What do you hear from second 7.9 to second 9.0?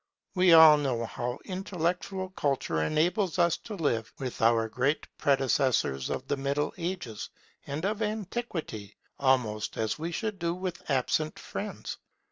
Antiquity,